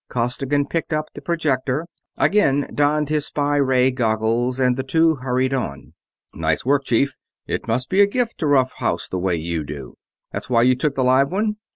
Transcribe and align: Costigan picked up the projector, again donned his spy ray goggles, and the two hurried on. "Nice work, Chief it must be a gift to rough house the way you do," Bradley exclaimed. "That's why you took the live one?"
Costigan 0.09 0.65
picked 0.65 0.93
up 0.93 1.09
the 1.13 1.21
projector, 1.21 1.85
again 2.17 2.67
donned 2.73 3.09
his 3.09 3.27
spy 3.27 3.57
ray 3.57 3.91
goggles, 3.91 4.59
and 4.59 4.75
the 4.75 4.81
two 4.81 5.17
hurried 5.17 5.53
on. 5.53 5.93
"Nice 6.33 6.65
work, 6.65 6.85
Chief 6.85 7.13
it 7.45 7.67
must 7.67 7.87
be 7.87 8.01
a 8.01 8.07
gift 8.07 8.39
to 8.39 8.47
rough 8.47 8.71
house 8.77 9.07
the 9.07 9.19
way 9.19 9.35
you 9.35 9.63
do," 9.63 9.73
Bradley 9.75 9.77
exclaimed. 9.77 9.97
"That's 10.33 10.49
why 10.49 10.61
you 10.63 10.75
took 10.75 10.95
the 10.95 11.03
live 11.03 11.31
one?" 11.31 11.57